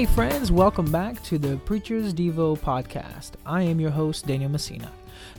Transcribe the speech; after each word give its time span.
Hey, 0.00 0.06
friends, 0.06 0.50
welcome 0.50 0.90
back 0.90 1.22
to 1.24 1.36
the 1.36 1.58
Preacher's 1.58 2.14
Devo 2.14 2.58
podcast. 2.58 3.32
I 3.44 3.64
am 3.64 3.78
your 3.78 3.90
host, 3.90 4.26
Daniel 4.26 4.50
Messina. 4.50 4.90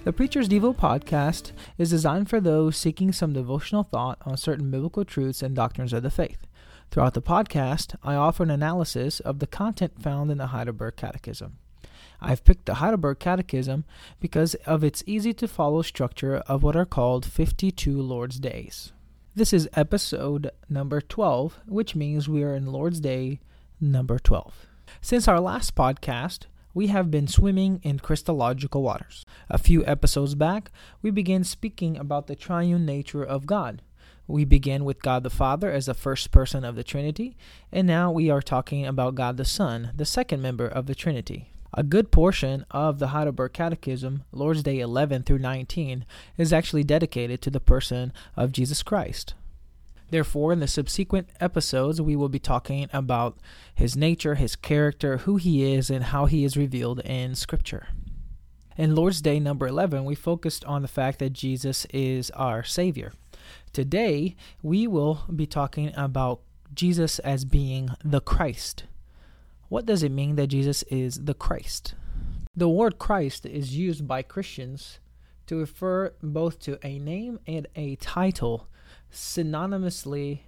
The 0.03 0.13
Preacher's 0.13 0.47
Devo 0.47 0.75
podcast 0.75 1.51
is 1.79 1.89
designed 1.89 2.29
for 2.29 2.39
those 2.39 2.77
seeking 2.77 3.11
some 3.11 3.33
devotional 3.33 3.81
thought 3.81 4.19
on 4.23 4.37
certain 4.37 4.69
biblical 4.69 5.03
truths 5.03 5.41
and 5.41 5.55
doctrines 5.55 5.93
of 5.93 6.03
the 6.03 6.11
faith. 6.11 6.45
Throughout 6.91 7.15
the 7.15 7.23
podcast, 7.23 7.95
I 8.03 8.13
offer 8.13 8.43
an 8.43 8.51
analysis 8.51 9.19
of 9.19 9.39
the 9.39 9.47
content 9.47 9.99
found 9.99 10.29
in 10.29 10.37
the 10.37 10.45
Heidelberg 10.45 10.95
Catechism. 10.95 11.57
I've 12.21 12.45
picked 12.45 12.67
the 12.67 12.75
Heidelberg 12.75 13.17
Catechism 13.17 13.83
because 14.19 14.53
of 14.67 14.83
its 14.83 15.03
easy 15.07 15.33
to 15.33 15.47
follow 15.47 15.81
structure 15.81 16.35
of 16.45 16.61
what 16.61 16.75
are 16.75 16.85
called 16.85 17.25
52 17.25 17.99
Lord's 17.99 18.39
Days. 18.39 18.93
This 19.33 19.53
is 19.53 19.67
episode 19.73 20.51
number 20.69 21.01
12, 21.01 21.61
which 21.65 21.95
means 21.95 22.29
we 22.29 22.43
are 22.43 22.53
in 22.53 22.67
Lord's 22.67 22.99
Day 22.99 23.39
number 23.81 24.19
12. 24.19 24.67
Since 25.01 25.27
our 25.27 25.39
last 25.39 25.75
podcast, 25.75 26.45
we 26.73 26.87
have 26.87 27.11
been 27.11 27.27
swimming 27.27 27.81
in 27.83 27.99
Christological 27.99 28.81
waters. 28.81 29.25
A 29.49 29.57
few 29.57 29.85
episodes 29.85 30.35
back, 30.35 30.71
we 31.01 31.11
began 31.11 31.43
speaking 31.43 31.97
about 31.97 32.27
the 32.27 32.35
triune 32.35 32.85
nature 32.85 33.23
of 33.23 33.45
God. 33.45 33.81
We 34.27 34.45
began 34.45 34.85
with 34.85 35.01
God 35.01 35.23
the 35.23 35.29
Father 35.29 35.71
as 35.71 35.87
the 35.87 35.93
first 35.93 36.31
person 36.31 36.63
of 36.63 36.75
the 36.75 36.83
Trinity, 36.83 37.35
and 37.71 37.87
now 37.87 38.11
we 38.11 38.29
are 38.29 38.41
talking 38.41 38.85
about 38.85 39.15
God 39.15 39.35
the 39.35 39.43
Son, 39.43 39.91
the 39.95 40.05
second 40.05 40.41
member 40.41 40.67
of 40.67 40.85
the 40.85 40.95
Trinity. 40.95 41.49
A 41.73 41.83
good 41.83 42.11
portion 42.11 42.65
of 42.69 42.99
the 42.99 43.07
Heidelberg 43.07 43.53
Catechism, 43.53 44.23
Lord's 44.31 44.63
Day 44.63 44.79
11 44.79 45.23
through 45.23 45.39
19, 45.39 46.05
is 46.37 46.53
actually 46.53 46.83
dedicated 46.83 47.41
to 47.41 47.49
the 47.49 47.59
person 47.59 48.13
of 48.37 48.51
Jesus 48.51 48.83
Christ. 48.83 49.33
Therefore, 50.11 50.51
in 50.51 50.59
the 50.59 50.67
subsequent 50.67 51.29
episodes, 51.39 52.01
we 52.01 52.17
will 52.17 52.29
be 52.29 52.37
talking 52.37 52.89
about 52.91 53.37
his 53.73 53.95
nature, 53.95 54.35
his 54.35 54.57
character, 54.57 55.19
who 55.19 55.37
he 55.37 55.73
is, 55.73 55.89
and 55.89 56.03
how 56.03 56.25
he 56.25 56.43
is 56.43 56.57
revealed 56.57 56.99
in 56.99 57.33
Scripture. 57.33 57.87
In 58.77 58.93
Lord's 58.93 59.21
Day 59.21 59.39
number 59.39 59.67
11, 59.67 60.03
we 60.03 60.15
focused 60.15 60.65
on 60.65 60.81
the 60.81 60.89
fact 60.89 61.19
that 61.19 61.31
Jesus 61.31 61.85
is 61.93 62.29
our 62.31 62.61
Savior. 62.61 63.13
Today, 63.71 64.35
we 64.61 64.85
will 64.85 65.23
be 65.33 65.47
talking 65.47 65.93
about 65.95 66.41
Jesus 66.73 67.19
as 67.19 67.45
being 67.45 67.89
the 68.03 68.19
Christ. 68.19 68.83
What 69.69 69.85
does 69.85 70.03
it 70.03 70.11
mean 70.11 70.35
that 70.35 70.47
Jesus 70.47 70.83
is 70.83 71.23
the 71.23 71.33
Christ? 71.33 71.95
The 72.53 72.67
word 72.67 72.99
Christ 72.99 73.45
is 73.45 73.77
used 73.77 74.05
by 74.05 74.23
Christians 74.23 74.99
to 75.47 75.55
refer 75.55 76.13
both 76.21 76.59
to 76.59 76.85
a 76.85 76.99
name 76.99 77.39
and 77.47 77.65
a 77.77 77.95
title 77.95 78.67
synonymously 79.11 80.41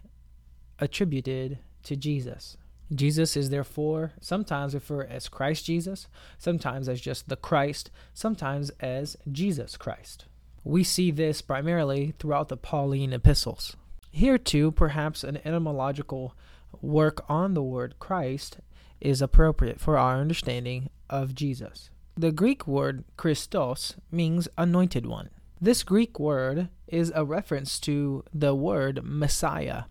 attributed 0.80 1.60
to 1.84 1.96
Jesus. 1.96 2.58
Jesus 2.94 3.36
is 3.36 3.50
therefore 3.50 4.14
sometimes 4.22 4.74
referred 4.74 5.10
as 5.10 5.30
Christ 5.30 5.66
Jesus, 5.66 6.08
sometimes 6.38 6.88
as 6.88 7.02
just 7.02 7.30
the 7.30 7.36
Christ, 7.36 7.90
sometimes 8.14 8.70
as 8.80 9.18
Jesus 9.32 9.78
Christ. 9.78 10.26
We 10.64 10.84
see 10.84 11.12
this 11.12 11.42
primarily 11.42 12.14
throughout 12.20 12.50
the 12.50 12.58
Pauline 12.58 13.14
epistles. 13.14 13.76
Here, 14.12 14.38
too, 14.38 14.72
perhaps 14.72 15.24
an 15.24 15.40
etymological 15.44 16.36
work 16.82 17.24
on 17.28 17.54
the 17.54 17.64
word 17.64 17.96
Christ 18.00 18.60
is 19.02 19.22
appropriate 19.22 19.80
for 19.80 19.98
our 19.98 20.20
understanding 20.20 20.90
of 21.10 21.36
Jesus. 21.36 21.90
The 22.16 22.32
Greek 22.32 22.68
word 22.68 23.04
Christos 23.18 23.96
means 24.12 24.48
anointed 24.58 25.06
one. 25.06 25.30
This 25.64 25.84
Greek 25.84 26.20
word 26.20 26.68
is 26.90 27.14
a 27.16 27.24
reference 27.24 27.80
to 27.80 28.26
the 28.34 28.54
word 28.54 29.00
Messiah 29.02 29.84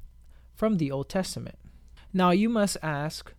from 0.55 0.77
the 0.77 0.91
Old 0.93 1.09
Testament. 1.09 1.57
Now 2.13 2.31
you 2.31 2.51
must 2.51 2.77
ask, 2.83 3.33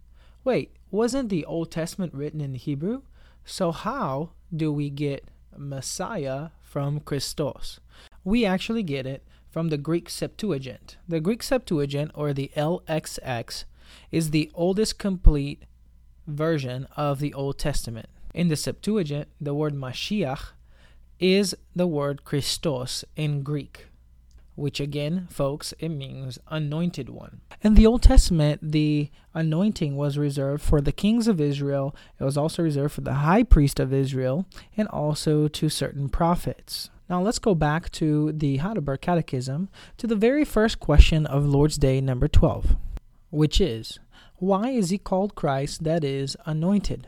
wait, 0.43 0.75
wasn't 0.89 1.29
the 1.29 1.45
Old 1.45 1.69
Testament 1.69 2.11
written 2.11 2.41
in 2.41 2.55
Hebrew? 2.55 3.03
So 3.45 3.71
how 3.71 4.31
do 4.51 4.71
we 4.73 4.89
get 4.89 5.29
Messiah 5.55 6.49
from 6.63 7.01
Christos? 7.01 7.79
We 8.23 8.45
actually 8.45 8.81
get 8.81 9.05
it 9.05 9.23
from 9.51 9.69
the 9.69 9.77
Greek 9.77 10.09
Septuagint. 10.09 10.97
The 11.07 11.19
Greek 11.19 11.43
Septuagint, 11.43 12.09
or 12.15 12.33
the 12.33 12.49
LXX, 12.57 13.65
is 14.11 14.31
the 14.31 14.49
oldest 14.55 14.97
complete 14.97 15.65
version 16.25 16.87
of 16.97 17.19
the 17.19 17.35
Old 17.35 17.59
Testament. 17.59 18.07
In 18.33 18.47
the 18.47 18.55
Septuagint, 18.55 19.27
the 19.39 19.53
word 19.53 19.75
Mashiach 19.75 20.53
is 21.23 21.55
the 21.73 21.87
word 21.87 22.25
Christos 22.25 23.05
in 23.15 23.43
Greek, 23.43 23.87
which 24.55 24.81
again, 24.81 25.25
folks, 25.29 25.73
it 25.79 25.87
means 25.87 26.37
anointed 26.49 27.07
one. 27.07 27.39
In 27.61 27.75
the 27.75 27.87
Old 27.87 28.03
Testament, 28.03 28.73
the 28.73 29.09
anointing 29.33 29.95
was 29.95 30.17
reserved 30.17 30.61
for 30.61 30.81
the 30.81 30.91
kings 30.91 31.29
of 31.29 31.39
Israel, 31.39 31.95
it 32.19 32.25
was 32.25 32.37
also 32.37 32.61
reserved 32.61 32.95
for 32.95 33.01
the 33.01 33.13
high 33.13 33.43
priest 33.43 33.79
of 33.79 33.93
Israel, 33.93 34.45
and 34.75 34.89
also 34.89 35.47
to 35.47 35.69
certain 35.69 36.09
prophets. 36.09 36.89
Now 37.09 37.21
let's 37.21 37.39
go 37.39 37.55
back 37.55 37.89
to 37.93 38.33
the 38.33 38.57
Heidelberg 38.57 38.99
Catechism 38.99 39.69
to 39.99 40.07
the 40.07 40.17
very 40.17 40.43
first 40.43 40.81
question 40.81 41.25
of 41.25 41.45
Lord's 41.45 41.77
Day 41.77 42.01
number 42.01 42.27
12, 42.27 42.75
which 43.29 43.61
is 43.61 43.97
why 44.35 44.71
is 44.71 44.89
he 44.89 44.97
called 44.97 45.35
Christ, 45.35 45.85
that 45.85 46.03
is, 46.03 46.35
anointed? 46.45 47.07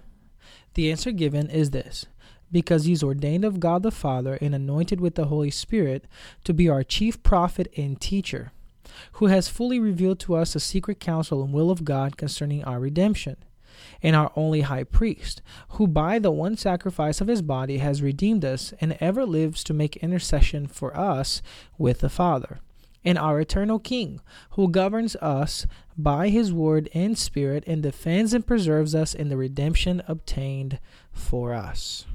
The 0.75 0.89
answer 0.89 1.11
given 1.11 1.49
is 1.49 1.71
this 1.71 2.05
because 2.51 2.85
he's 2.85 3.03
ordained 3.03 3.43
of 3.43 3.59
God 3.59 3.83
the 3.83 3.91
Father 3.91 4.37
and 4.41 4.53
anointed 4.55 5.01
with 5.01 5.15
the 5.15 5.25
Holy 5.25 5.51
Spirit 5.51 6.05
to 6.43 6.53
be 6.53 6.69
our 6.69 6.83
chief 6.83 7.21
prophet 7.23 7.71
and 7.77 7.99
teacher, 7.99 8.51
who 9.13 9.27
has 9.27 9.47
fully 9.47 9.79
revealed 9.79 10.19
to 10.21 10.35
us 10.35 10.53
the 10.53 10.59
secret 10.59 10.99
counsel 10.99 11.43
and 11.43 11.53
will 11.53 11.71
of 11.71 11.85
God 11.85 12.17
concerning 12.17 12.63
our 12.63 12.79
redemption, 12.79 13.37
and 14.01 14.15
our 14.15 14.31
only 14.35 14.61
high 14.61 14.83
priest, 14.83 15.41
who 15.69 15.87
by 15.87 16.19
the 16.19 16.31
one 16.31 16.55
sacrifice 16.55 17.19
of 17.19 17.27
his 17.27 17.41
body 17.41 17.79
has 17.79 18.01
redeemed 18.01 18.45
us 18.45 18.73
and 18.79 18.97
ever 18.99 19.25
lives 19.25 19.63
to 19.63 19.73
make 19.73 19.97
intercession 19.97 20.67
for 20.67 20.95
us 20.95 21.41
with 21.77 21.99
the 21.99 22.09
Father 22.09 22.59
and 23.05 23.17
our 23.19 23.39
eternal 23.39 23.79
King, 23.79 24.19
who 24.51 24.67
governs 24.67 25.15
us 25.17 25.67
by 25.95 26.29
his 26.29 26.51
word 26.51 26.89
and 26.93 27.17
spirit 27.17 27.63
and 27.67 27.83
defends 27.83 28.33
and 28.33 28.45
preserves 28.45 28.95
us 28.95 29.13
in 29.13 29.29
the 29.29 29.37
redemption 29.37 30.01
obtained 30.07 30.79
for 31.11 31.53
us. 31.53 32.05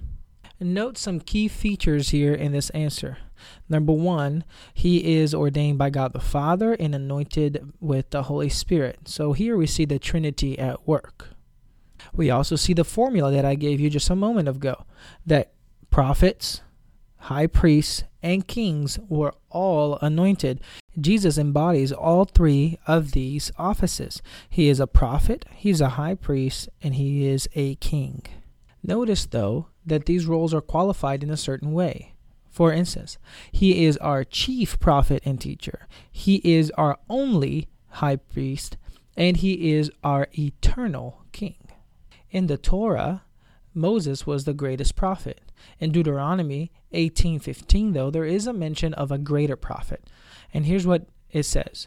Note 0.63 0.99
some 0.99 1.21
key 1.21 1.49
features 1.49 2.11
here 2.11 2.35
in 2.35 2.53
this 2.53 2.69
answer. 2.71 3.17
Number 3.67 3.95
one, 3.95 4.45
he 4.75 5.17
is 5.17 5.35
ordained 5.35 5.79
by 5.79 5.89
God 5.89 6.13
the 6.13 6.21
Father 6.21 6.75
and 6.75 6.95
anointed 6.95 7.73
with 7.81 8.11
the 8.11 8.25
Holy 8.25 8.51
Spirit. 8.51 9.09
So 9.09 9.33
here 9.33 9.57
we 9.57 9.67
see 9.67 9.87
the 9.87 9.99
Trinity 9.99 10.59
at 10.59 10.87
work. 10.87 11.31
We 12.13 12.31
also 12.31 12.57
see 12.57 12.75
the 12.75 12.85
formula 12.85 13.31
that 13.31 13.47
I 13.47 13.55
gave 13.55 13.81
you 13.81 13.89
just 13.89 14.11
a 14.11 14.17
moment 14.17 14.49
ago 14.49 14.85
that 15.25 15.53
prophets, 15.91 16.61
high 17.17 17.47
priests, 17.47 18.05
and 18.23 18.47
kings 18.47 18.99
were 19.09 19.33
all 19.49 19.99
anointed. 20.03 20.61
Jesus 21.01 21.39
embodies 21.39 21.91
all 21.91 22.27
three 22.27 22.79
of 22.87 23.13
these 23.13 23.51
offices. 23.57 24.21
He 24.51 24.69
is 24.69 24.79
a 24.79 24.87
prophet, 24.87 25.47
he's 25.55 25.81
a 25.81 25.91
high 25.91 26.17
priest, 26.17 26.69
and 26.83 26.97
he 26.97 27.27
is 27.27 27.49
a 27.55 27.77
king. 27.77 28.27
Notice, 28.83 29.27
though, 29.27 29.69
that 29.91 30.07
these 30.07 30.27
roles 30.27 30.55
are 30.55 30.61
qualified 30.61 31.23
in 31.23 31.31
a 31.31 31.37
certain 31.37 31.73
way. 31.73 32.15
For 32.49 32.73
instance, 32.73 33.19
he 33.53 33.85
is 33.85 33.97
our 33.99 34.25
chief 34.25 34.81
prophet 34.81 35.23
and 35.25 35.41
teacher, 35.41 35.87
he 36.11 36.37
is 36.37 36.73
our 36.79 36.99
only 37.09 37.69
high 37.89 38.17
priest, 38.17 38.77
and 39.17 39.37
he 39.37 39.73
is 39.73 39.91
our 40.03 40.29
eternal 40.39 41.23
king. 41.33 41.57
In 42.31 42.47
the 42.47 42.57
Torah, 42.57 43.23
Moses 43.75 44.27
was 44.27 44.45
the 44.45 44.55
greatest 44.55 44.97
prophet. 44.97 45.41
In 45.79 45.93
Deuteronomy 45.93 46.73
18:15 46.93 47.93
though 47.93 48.11
there 48.11 48.25
is 48.25 48.47
a 48.47 48.53
mention 48.53 48.95
of 48.95 49.13
a 49.13 49.19
greater 49.19 49.57
prophet. 49.57 50.09
And 50.53 50.67
here's 50.67 50.87
what 50.87 51.07
it 51.31 51.45
says. 51.45 51.87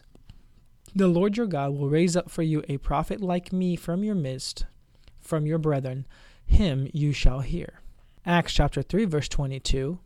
The 0.94 1.08
Lord 1.08 1.36
your 1.36 1.46
God 1.46 1.72
will 1.72 1.88
raise 1.88 2.16
up 2.16 2.30
for 2.30 2.42
you 2.42 2.62
a 2.68 2.78
prophet 2.78 3.20
like 3.20 3.52
me 3.52 3.76
from 3.76 4.04
your 4.04 4.14
midst, 4.14 4.64
from 5.20 5.44
your 5.46 5.58
brethren, 5.58 6.06
him 6.46 6.88
you 6.92 7.12
shall 7.12 7.40
hear. 7.40 7.80
Acts 8.26 8.54
chapter 8.54 8.80
3 8.80 9.04
verse 9.04 9.28
22 9.28 9.98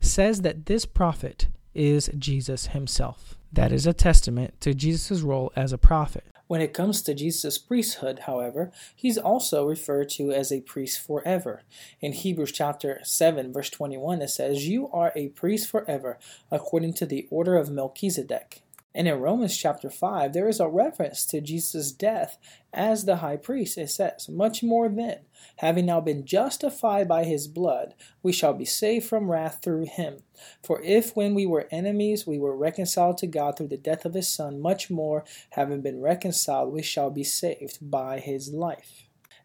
says 0.00 0.42
that 0.42 0.66
this 0.66 0.86
prophet 0.86 1.48
is 1.72 2.10
Jesus 2.18 2.68
himself. 2.68 3.36
That 3.52 3.70
is 3.70 3.86
a 3.86 3.92
testament 3.92 4.60
to 4.60 4.74
Jesus' 4.74 5.20
role 5.20 5.52
as 5.54 5.72
a 5.72 5.78
prophet. 5.78 6.24
When 6.48 6.60
it 6.60 6.74
comes 6.74 7.00
to 7.02 7.14
Jesus' 7.14 7.58
priesthood, 7.58 8.22
however, 8.26 8.72
he's 8.96 9.16
also 9.16 9.68
referred 9.68 10.08
to 10.10 10.32
as 10.32 10.50
a 10.50 10.62
priest 10.62 11.00
forever. 11.00 11.62
In 12.00 12.12
Hebrews 12.12 12.50
chapter 12.50 12.98
7, 13.04 13.52
verse 13.52 13.70
21, 13.70 14.20
it 14.20 14.30
says, 14.30 14.66
You 14.66 14.88
are 14.90 15.12
a 15.14 15.28
priest 15.28 15.70
forever, 15.70 16.18
according 16.50 16.94
to 16.94 17.06
the 17.06 17.28
order 17.30 17.56
of 17.56 17.70
Melchizedek. 17.70 18.62
And 18.92 19.06
in 19.06 19.20
Romans 19.20 19.56
chapter 19.56 19.88
5, 19.88 20.32
there 20.32 20.48
is 20.48 20.58
a 20.58 20.68
reference 20.68 21.24
to 21.26 21.40
Jesus' 21.40 21.92
death 21.92 22.38
as 22.72 23.04
the 23.04 23.16
high 23.16 23.36
priest. 23.36 23.78
It 23.78 23.90
says, 23.90 24.28
Much 24.28 24.64
more 24.64 24.88
then, 24.88 25.20
having 25.56 25.86
now 25.86 26.00
been 26.00 26.26
justified 26.26 27.06
by 27.06 27.22
his 27.22 27.46
blood, 27.46 27.94
we 28.22 28.32
shall 28.32 28.52
be 28.52 28.64
saved 28.64 29.06
from 29.06 29.30
wrath 29.30 29.60
through 29.62 29.86
him. 29.86 30.18
For 30.64 30.82
if 30.82 31.14
when 31.14 31.34
we 31.34 31.46
were 31.46 31.68
enemies 31.70 32.26
we 32.26 32.38
were 32.38 32.56
reconciled 32.56 33.18
to 33.18 33.28
God 33.28 33.56
through 33.56 33.68
the 33.68 33.76
death 33.76 34.04
of 34.04 34.14
his 34.14 34.28
Son, 34.28 34.60
much 34.60 34.90
more, 34.90 35.24
having 35.50 35.82
been 35.82 36.00
reconciled, 36.00 36.72
we 36.72 36.82
shall 36.82 37.10
be 37.10 37.24
saved 37.24 37.78
by 37.80 38.18
his 38.18 38.52
life. 38.52 39.04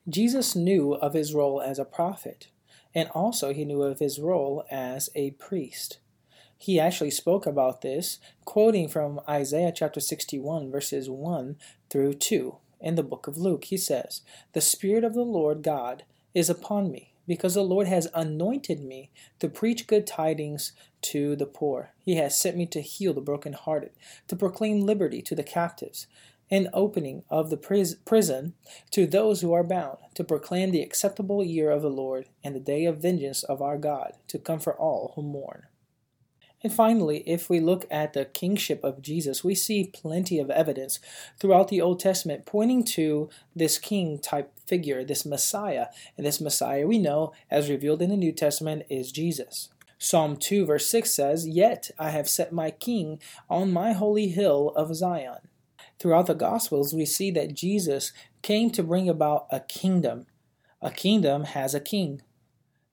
Jesus 0.10 0.56
knew 0.56 0.94
of 0.94 1.14
his 1.14 1.36
role 1.36 1.62
as 1.62 1.78
a 1.78 1.86
prophet, 1.86 2.48
and 2.96 3.10
also 3.10 3.54
he 3.54 3.66
knew 3.66 3.84
of 3.84 4.00
his 4.00 4.20
role 4.20 4.64
as 4.72 5.10
a 5.14 5.32
priest. 5.32 6.00
He 6.58 6.80
actually 6.80 7.12
spoke 7.12 7.46
about 7.46 7.82
this, 7.82 8.20
quoting 8.46 8.88
from 8.88 9.20
Isaiah 9.28 9.74
chapter 9.76 10.00
61, 10.00 10.72
verses 10.72 11.10
1 11.10 11.58
through 11.90 12.14
2. 12.14 12.58
In 12.80 12.96
the 12.96 13.04
book 13.04 13.28
of 13.28 13.38
Luke, 13.38 13.66
he 13.66 13.78
says, 13.78 14.22
The 14.54 14.62
Spirit 14.62 15.04
of 15.04 15.14
the 15.14 15.24
Lord 15.24 15.64
God 15.64 16.04
is 16.34 16.50
upon 16.50 16.92
me, 16.92 17.14
because 17.28 17.56
the 17.56 17.64
Lord 17.64 17.88
has 17.88 18.08
anointed 18.14 18.82
me 18.82 19.12
to 19.40 19.50
preach 19.50 19.88
good 19.88 20.08
tidings 20.08 20.72
to 21.02 21.36
the 21.36 21.46
poor. 21.46 21.92
He 22.04 22.16
has 22.16 22.40
sent 22.40 22.58
me 22.58 22.66
to 22.68 22.82
heal 22.82 23.14
the 23.14 23.22
brokenhearted, 23.22 23.92
to 24.28 24.36
proclaim 24.36 24.82
liberty 24.82 25.22
to 25.24 25.36
the 25.36 25.44
captives, 25.44 26.08
and 26.50 26.70
opening 26.74 27.24
of 27.30 27.50
the 27.50 27.58
prison 27.58 28.54
to 28.92 29.08
those 29.08 29.42
who 29.42 29.52
are 29.54 29.64
bound, 29.64 29.98
to 30.14 30.24
proclaim 30.24 30.72
the 30.72 30.82
acceptable 30.82 31.44
year 31.44 31.72
of 31.72 31.82
the 31.82 31.90
Lord 31.90 32.30
and 32.44 32.56
the 32.56 32.60
day 32.60 32.86
of 32.86 33.02
vengeance 33.02 33.44
of 33.44 33.62
our 33.62 33.78
God, 33.78 34.14
to 34.28 34.38
comfort 34.38 34.78
all 34.78 35.14
who 35.16 35.24
mourn. 35.24 35.64
And 36.66 36.74
finally, 36.74 37.18
if 37.28 37.48
we 37.48 37.60
look 37.60 37.86
at 37.92 38.14
the 38.14 38.26
kingship 38.26 38.84
of 38.84 39.04
Jesus, 39.04 39.44
we 39.44 39.54
see 39.54 39.92
plenty 39.94 40.40
of 40.40 40.50
evidence 40.50 41.00
throughout 41.40 41.68
the 41.68 41.80
Old 41.80 42.00
Testament 42.00 42.48
pointing 42.48 42.84
to 42.86 43.30
this 43.56 43.78
king 43.78 44.18
type 44.18 44.52
figure, 44.66 45.04
this 45.04 45.28
Messiah. 45.28 45.90
And 46.18 46.26
this 46.26 46.42
Messiah 46.42 46.88
we 46.88 46.98
know, 46.98 47.34
as 47.52 47.70
revealed 47.70 48.02
in 48.02 48.10
the 48.10 48.18
New 48.18 48.32
Testament, 48.32 48.88
is 48.90 49.12
Jesus. 49.12 49.70
Psalm 50.00 50.38
2, 50.38 50.66
verse 50.66 50.88
6 50.88 51.12
says, 51.12 51.48
Yet 51.48 51.92
I 52.00 52.10
have 52.10 52.28
set 52.28 52.52
my 52.52 52.72
king 52.72 53.20
on 53.48 53.72
my 53.72 53.94
holy 53.94 54.30
hill 54.30 54.70
of 54.76 54.96
Zion. 54.96 55.48
Throughout 56.00 56.26
the 56.26 56.34
Gospels, 56.34 56.96
we 56.96 57.06
see 57.06 57.30
that 57.30 57.54
Jesus 57.54 58.12
came 58.42 58.72
to 58.72 58.82
bring 58.82 59.08
about 59.08 59.46
a 59.52 59.60
kingdom. 59.60 60.26
A 60.82 60.90
kingdom 60.90 61.44
has 61.44 61.76
a 61.76 61.80
king. 61.80 62.24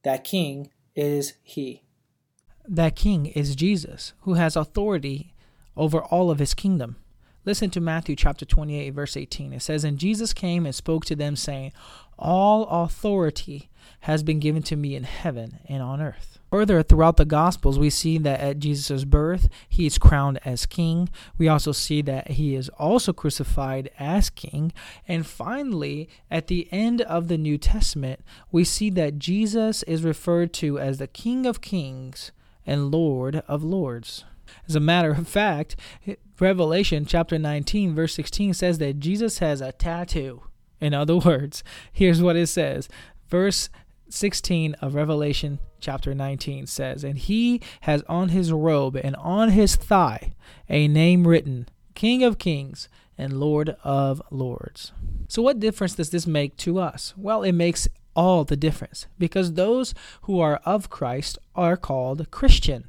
That 0.02 0.24
king 0.24 0.68
is 0.94 1.32
He 1.42 1.84
that 2.68 2.96
king 2.96 3.26
is 3.26 3.56
Jesus, 3.56 4.12
who 4.20 4.34
has 4.34 4.56
authority 4.56 5.34
over 5.76 6.00
all 6.00 6.30
of 6.30 6.38
his 6.38 6.54
kingdom. 6.54 6.96
Listen 7.44 7.70
to 7.70 7.80
Matthew 7.80 8.14
chapter 8.14 8.44
28, 8.44 8.90
verse 8.90 9.16
18. 9.16 9.52
It 9.52 9.62
says, 9.62 9.82
And 9.82 9.98
Jesus 9.98 10.32
came 10.32 10.64
and 10.64 10.74
spoke 10.74 11.04
to 11.06 11.16
them, 11.16 11.34
saying, 11.34 11.72
All 12.16 12.66
authority 12.68 13.68
has 14.00 14.22
been 14.22 14.38
given 14.38 14.62
to 14.64 14.76
me 14.76 14.94
in 14.94 15.02
heaven 15.02 15.58
and 15.66 15.82
on 15.82 16.00
earth. 16.00 16.38
Further, 16.50 16.82
throughout 16.82 17.16
the 17.16 17.24
Gospels, 17.24 17.78
we 17.78 17.90
see 17.90 18.18
that 18.18 18.40
at 18.40 18.60
Jesus' 18.60 19.04
birth, 19.04 19.48
he 19.68 19.86
is 19.86 19.98
crowned 19.98 20.38
as 20.44 20.66
king. 20.66 21.08
We 21.36 21.48
also 21.48 21.72
see 21.72 22.00
that 22.02 22.32
he 22.32 22.54
is 22.54 22.68
also 22.78 23.12
crucified 23.12 23.90
as 23.98 24.30
king. 24.30 24.72
And 25.08 25.26
finally, 25.26 26.08
at 26.30 26.46
the 26.46 26.68
end 26.70 27.00
of 27.00 27.26
the 27.26 27.38
New 27.38 27.58
Testament, 27.58 28.20
we 28.52 28.62
see 28.62 28.90
that 28.90 29.18
Jesus 29.18 29.82
is 29.84 30.04
referred 30.04 30.52
to 30.54 30.78
as 30.78 30.98
the 30.98 31.08
King 31.08 31.46
of 31.46 31.60
Kings 31.60 32.30
and 32.66 32.90
Lord 32.90 33.42
of 33.48 33.62
Lords. 33.62 34.24
As 34.68 34.76
a 34.76 34.80
matter 34.80 35.12
of 35.12 35.28
fact, 35.28 35.76
Revelation 36.38 37.06
chapter 37.06 37.38
19, 37.38 37.94
verse 37.94 38.14
16 38.14 38.54
says 38.54 38.78
that 38.78 38.98
Jesus 38.98 39.38
has 39.38 39.60
a 39.60 39.72
tattoo. 39.72 40.42
In 40.80 40.94
other 40.94 41.16
words, 41.16 41.62
here's 41.92 42.22
what 42.22 42.36
it 42.36 42.48
says. 42.48 42.88
Verse 43.28 43.70
16 44.08 44.74
of 44.74 44.94
Revelation 44.94 45.58
chapter 45.80 46.14
19 46.14 46.66
says, 46.66 47.04
And 47.04 47.18
he 47.18 47.60
has 47.82 48.02
on 48.08 48.30
his 48.30 48.52
robe 48.52 48.96
and 48.96 49.16
on 49.16 49.50
his 49.50 49.76
thigh 49.76 50.32
a 50.68 50.88
name 50.88 51.26
written, 51.26 51.68
King 51.94 52.22
of 52.22 52.38
Kings 52.38 52.88
and 53.16 53.38
Lord 53.38 53.76
of 53.84 54.20
Lords. 54.30 54.92
So, 55.28 55.42
what 55.42 55.60
difference 55.60 55.94
does 55.94 56.10
this 56.10 56.26
make 56.26 56.56
to 56.58 56.78
us? 56.78 57.14
Well, 57.16 57.42
it 57.42 57.52
makes 57.52 57.88
all 58.14 58.44
the 58.44 58.56
difference 58.56 59.06
because 59.18 59.54
those 59.54 59.94
who 60.22 60.40
are 60.40 60.60
of 60.64 60.90
Christ 60.90 61.38
are 61.54 61.76
called 61.76 62.30
Christian. 62.30 62.84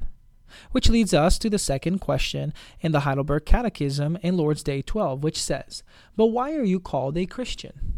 Which 0.72 0.90
leads 0.90 1.14
us 1.14 1.40
to 1.40 1.50
the 1.50 1.58
second 1.58 2.00
question 2.00 2.54
in 2.80 2.92
the 2.92 3.02
Heidelberg 3.02 3.46
Catechism 3.46 4.18
in 4.22 4.38
Lord's 4.38 4.62
Day 4.62 4.84
12, 4.84 5.24
which 5.24 5.42
says, 5.42 5.82
But 6.16 6.28
why 6.28 6.54
are 6.56 6.64
you 6.64 6.80
called 6.80 7.18
a 7.18 7.26
Christian? 7.26 7.94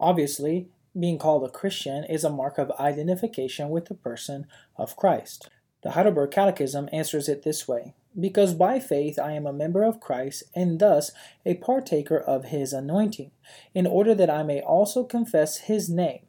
Obviously, 0.00 0.68
being 0.98 1.18
called 1.18 1.44
a 1.44 1.50
Christian 1.50 2.04
is 2.04 2.24
a 2.24 2.30
mark 2.30 2.58
of 2.58 2.72
identification 2.72 3.70
with 3.70 3.86
the 3.86 3.94
person 3.94 4.46
of 4.76 4.96
Christ. 4.96 5.48
The 5.82 5.92
Heidelberg 5.92 6.30
Catechism 6.30 6.88
answers 6.92 7.28
it 7.28 7.42
this 7.42 7.66
way 7.66 7.94
Because 8.18 8.54
by 8.54 8.78
faith 8.78 9.18
I 9.18 9.32
am 9.32 9.46
a 9.46 9.52
member 9.52 9.82
of 9.82 10.00
Christ, 10.00 10.44
and 10.54 10.78
thus 10.78 11.12
a 11.44 11.54
partaker 11.54 12.18
of 12.18 12.46
his 12.46 12.72
anointing, 12.72 13.32
in 13.74 13.86
order 13.86 14.14
that 14.14 14.30
I 14.30 14.42
may 14.42 14.60
also 14.60 15.04
confess 15.04 15.58
his 15.58 15.88
name 15.88 16.20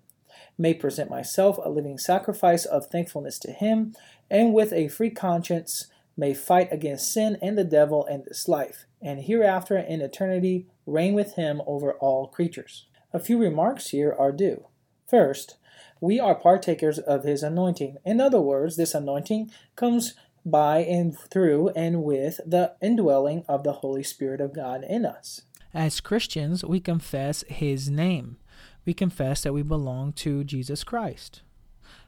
may 0.58 0.74
present 0.74 1.10
myself 1.10 1.58
a 1.64 1.70
living 1.70 1.98
sacrifice 1.98 2.66
of 2.66 2.88
thankfulness 2.88 3.40
to 3.40 3.52
Him, 3.52 3.94
and 4.30 4.54
with 4.54 4.72
a 4.74 4.88
free 4.88 5.10
conscience 5.10 5.88
may 6.16 6.34
fight 6.34 6.68
against 6.72 7.12
sin 7.12 7.38
and 7.42 7.58
the 7.58 7.64
devil 7.64 8.06
in 8.06 8.24
this 8.28 8.48
life, 8.48 8.86
and 9.02 9.22
hereafter 9.22 9.78
in 9.78 10.02
eternity 10.02 10.68
reign 10.86 11.14
with 11.14 11.36
Him 11.36 11.62
over 11.66 11.94
all 11.94 12.28
creatures. 12.28 12.86
A 13.12 13.20
few 13.20 13.38
remarks 13.38 13.90
here 13.90 14.16
are 14.18 14.32
due. 14.32 14.68
First, 15.08 15.58
we 16.02 16.20
are 16.20 16.36
partakers 16.36 17.00
of 17.00 17.24
His 17.24 17.44
anointing. 17.44 17.98
In 18.06 18.20
other 18.20 18.42
words, 18.42 18.76
this 18.76 18.94
anointing 18.94 19.52
comes 19.76 20.16
by 20.46 20.80
and 20.80 21.18
through 21.18 21.70
and 21.70 22.04
with 22.04 22.40
the 22.46 22.74
indwelling 22.82 23.46
of 23.48 23.64
the 23.64 23.74
Holy 23.74 24.04
Spirit 24.04 24.42
of 24.42 24.54
God 24.54 24.84
in 24.84 25.06
us. 25.06 25.42
As 25.74 26.02
Christians, 26.02 26.64
we 26.64 26.80
confess 26.80 27.44
His 27.48 27.90
name 27.90 28.38
we 28.86 28.94
confess 28.94 29.44
that 29.44 29.54
we 29.54 29.62
belong 29.62 30.14
to 30.14 30.44
Jesus 30.44 30.84
Christ. 30.84 31.42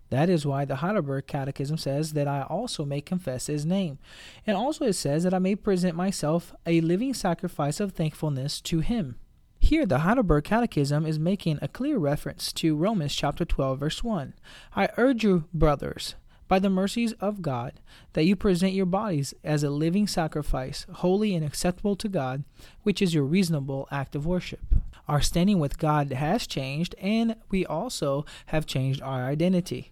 That 0.09 0.29
is 0.29 0.45
why 0.45 0.65
the 0.65 0.77
Heidelberg 0.77 1.25
Catechism 1.27 1.77
says 1.77 2.13
that 2.13 2.27
I 2.27 2.43
also 2.43 2.85
may 2.85 3.01
confess 3.01 3.47
his 3.47 3.65
name. 3.65 3.97
And 4.45 4.55
also 4.55 4.85
it 4.85 4.93
says 4.93 5.23
that 5.23 5.33
I 5.33 5.39
may 5.39 5.55
present 5.55 5.95
myself 5.95 6.53
a 6.65 6.81
living 6.81 7.13
sacrifice 7.13 7.79
of 7.79 7.93
thankfulness 7.93 8.61
to 8.61 8.79
him. 8.79 9.15
Here, 9.59 9.87
the 9.87 9.99
Heidelberg 9.99 10.43
Catechism 10.43 11.07
is 11.07 11.17
making 11.17 11.57
a 11.59 11.67
clear 11.67 11.97
reference 11.97 12.53
to 12.53 12.75
Romans 12.75 13.15
chapter 13.15 13.45
12, 13.45 13.79
verse 13.79 14.03
1. 14.03 14.35
I 14.75 14.89
urge 14.95 15.23
you, 15.23 15.45
brothers, 15.55 16.13
by 16.47 16.59
the 16.59 16.69
mercies 16.69 17.13
of 17.13 17.41
God, 17.41 17.73
that 18.13 18.25
you 18.25 18.35
present 18.35 18.73
your 18.73 18.85
bodies 18.85 19.33
as 19.43 19.63
a 19.63 19.71
living 19.71 20.05
sacrifice, 20.05 20.85
holy 20.97 21.33
and 21.33 21.43
acceptable 21.43 21.95
to 21.95 22.07
God, 22.07 22.43
which 22.83 23.01
is 23.01 23.15
your 23.15 23.23
reasonable 23.23 23.87
act 23.89 24.15
of 24.15 24.27
worship. 24.27 24.75
Our 25.07 25.21
standing 25.21 25.59
with 25.59 25.77
God 25.77 26.11
has 26.11 26.47
changed, 26.47 26.95
and 26.99 27.35
we 27.49 27.65
also 27.65 28.25
have 28.47 28.65
changed 28.65 29.01
our 29.01 29.25
identity. 29.25 29.91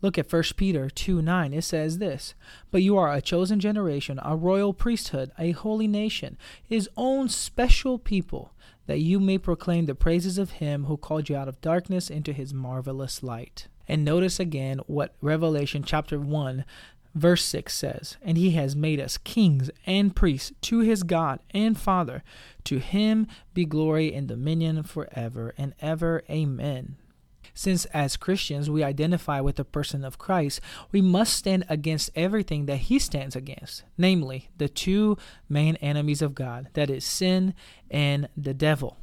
Look 0.00 0.18
at 0.18 0.32
1 0.32 0.42
Peter 0.56 0.90
2 0.90 1.22
9. 1.22 1.54
It 1.54 1.62
says 1.62 1.98
this 1.98 2.34
But 2.70 2.82
you 2.82 2.96
are 2.96 3.12
a 3.12 3.20
chosen 3.20 3.60
generation, 3.60 4.20
a 4.22 4.36
royal 4.36 4.72
priesthood, 4.72 5.32
a 5.38 5.52
holy 5.52 5.86
nation, 5.86 6.36
his 6.62 6.88
own 6.96 7.28
special 7.28 7.98
people, 7.98 8.52
that 8.86 8.98
you 8.98 9.20
may 9.20 9.38
proclaim 9.38 9.86
the 9.86 9.94
praises 9.94 10.38
of 10.38 10.52
him 10.52 10.84
who 10.84 10.96
called 10.96 11.28
you 11.28 11.36
out 11.36 11.48
of 11.48 11.60
darkness 11.60 12.10
into 12.10 12.32
his 12.32 12.52
marvelous 12.52 13.22
light. 13.22 13.68
And 13.88 14.04
notice 14.04 14.40
again 14.40 14.80
what 14.86 15.14
Revelation 15.20 15.82
chapter 15.84 16.18
1 16.18 16.64
Verse 17.14 17.44
6 17.44 17.74
says, 17.74 18.16
And 18.22 18.38
he 18.38 18.52
has 18.52 18.74
made 18.74 19.00
us 19.00 19.18
kings 19.18 19.70
and 19.86 20.16
priests 20.16 20.52
to 20.62 20.80
his 20.80 21.02
God 21.02 21.40
and 21.50 21.78
Father. 21.78 22.22
To 22.64 22.78
him 22.78 23.26
be 23.52 23.64
glory 23.64 24.14
and 24.14 24.26
dominion 24.26 24.82
forever 24.82 25.54
and 25.58 25.74
ever. 25.80 26.22
Amen. 26.30 26.96
Since 27.54 27.84
as 27.86 28.16
Christians 28.16 28.70
we 28.70 28.82
identify 28.82 29.40
with 29.40 29.56
the 29.56 29.64
person 29.64 30.04
of 30.04 30.18
Christ, 30.18 30.60
we 30.90 31.02
must 31.02 31.34
stand 31.34 31.64
against 31.68 32.10
everything 32.14 32.64
that 32.66 32.76
he 32.76 32.98
stands 32.98 33.36
against, 33.36 33.84
namely 33.98 34.48
the 34.56 34.70
two 34.70 35.18
main 35.50 35.76
enemies 35.76 36.22
of 36.22 36.34
God 36.34 36.68
that 36.72 36.88
is, 36.88 37.04
sin 37.04 37.52
and 37.90 38.28
the 38.36 38.54
devil. 38.54 38.96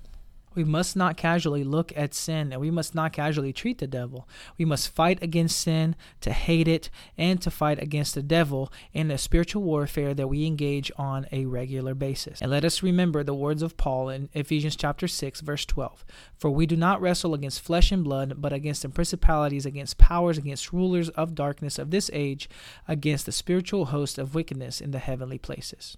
We 0.59 0.65
must 0.65 0.97
not 0.97 1.15
casually 1.15 1.63
look 1.63 1.93
at 1.95 2.13
sin 2.13 2.51
and 2.51 2.59
we 2.59 2.69
must 2.69 2.93
not 2.93 3.13
casually 3.13 3.53
treat 3.53 3.77
the 3.77 3.87
devil. 3.87 4.27
We 4.57 4.65
must 4.65 4.89
fight 4.89 5.23
against 5.23 5.57
sin, 5.57 5.95
to 6.19 6.33
hate 6.33 6.67
it, 6.67 6.89
and 7.17 7.41
to 7.43 7.49
fight 7.49 7.81
against 7.81 8.13
the 8.13 8.21
devil 8.21 8.69
in 8.91 9.07
the 9.07 9.17
spiritual 9.17 9.63
warfare 9.63 10.13
that 10.13 10.27
we 10.27 10.45
engage 10.45 10.91
on 10.97 11.27
a 11.31 11.45
regular 11.45 11.95
basis. 11.95 12.41
And 12.41 12.51
let 12.51 12.65
us 12.65 12.83
remember 12.83 13.23
the 13.23 13.33
words 13.33 13.61
of 13.61 13.77
Paul 13.77 14.09
in 14.09 14.27
Ephesians 14.33 14.75
chapter 14.75 15.07
6 15.07 15.39
verse 15.39 15.65
12. 15.65 16.03
For 16.37 16.49
we 16.49 16.65
do 16.65 16.75
not 16.75 16.99
wrestle 16.99 17.33
against 17.33 17.61
flesh 17.61 17.89
and 17.93 18.03
blood, 18.03 18.41
but 18.41 18.51
against 18.51 18.81
the 18.81 18.89
principalities, 18.89 19.65
against 19.65 19.97
powers, 19.97 20.37
against 20.37 20.73
rulers 20.73 21.07
of 21.11 21.35
darkness 21.35 21.79
of 21.79 21.91
this 21.91 22.11
age, 22.11 22.49
against 22.85 23.25
the 23.25 23.31
spiritual 23.31 23.85
host 23.85 24.17
of 24.17 24.35
wickedness 24.35 24.81
in 24.81 24.91
the 24.91 24.99
heavenly 24.99 25.37
places. 25.37 25.95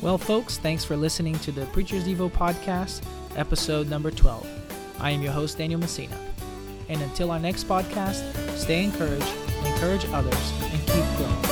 Well, 0.00 0.18
folks, 0.18 0.58
thanks 0.58 0.84
for 0.84 0.96
listening 0.96 1.38
to 1.40 1.52
the 1.52 1.66
Preacher's 1.66 2.04
Devo 2.04 2.30
podcast, 2.30 3.02
episode 3.36 3.88
number 3.88 4.10
12. 4.10 4.46
I 5.00 5.10
am 5.10 5.22
your 5.22 5.32
host, 5.32 5.58
Daniel 5.58 5.80
Messina. 5.80 6.18
And 6.88 7.00
until 7.00 7.30
our 7.30 7.38
next 7.38 7.66
podcast, 7.66 8.22
stay 8.56 8.84
encouraged, 8.84 9.26
encourage 9.64 10.04
others, 10.06 10.52
and 10.62 10.80
keep 10.86 11.16
growing. 11.16 11.43